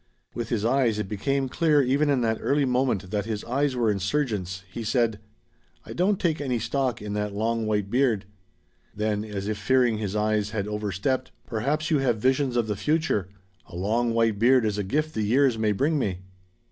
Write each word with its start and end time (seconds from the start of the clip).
With 0.33 0.49
his 0.49 0.65
eyes 0.65 0.97
it 0.97 1.07
became 1.07 1.47
clear 1.47 1.79
even 1.83 2.09
in 2.09 2.21
that 2.21 2.39
early 2.41 2.65
moment 2.65 3.11
that 3.11 3.25
his 3.27 3.43
eyes 3.43 3.75
were 3.75 3.91
insurgents 3.91 4.63
he 4.67 4.83
said: 4.83 5.19
"I 5.85 5.93
don't 5.93 6.19
take 6.19 6.41
any 6.41 6.57
stock 6.57 7.03
in 7.03 7.13
that 7.13 7.35
long 7.35 7.67
white 7.67 7.91
beard!" 7.91 8.25
Then, 8.95 9.23
as 9.23 9.47
if 9.47 9.59
fearing 9.59 9.99
his 9.99 10.15
eyes 10.15 10.49
had 10.49 10.67
overstepped: 10.67 11.29
"Perhaps 11.45 11.91
you 11.91 11.99
have 11.99 12.17
visions 12.17 12.55
of 12.55 12.65
the 12.65 12.75
future. 12.75 13.27
A 13.67 13.75
long 13.75 14.11
white 14.15 14.39
beard 14.39 14.65
is 14.65 14.79
a 14.79 14.83
gift 14.83 15.13
the 15.13 15.21
years 15.21 15.55
may 15.59 15.71
bring 15.71 15.99
me." 15.99 16.21